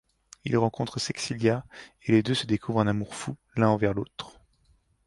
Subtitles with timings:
[0.45, 1.63] Il rencontre Sexilia
[2.01, 4.39] et les deux se découvrent un amour fou l'un envers l'autre.